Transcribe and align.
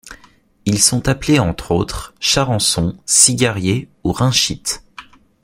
Ils 0.65 0.81
sont 0.81 1.09
appelés, 1.09 1.37
entre 1.37 1.69
autres, 1.69 2.15
charançons, 2.19 2.97
cigariers 3.05 3.87
ou 4.03 4.11
rhynchites. 4.11 4.83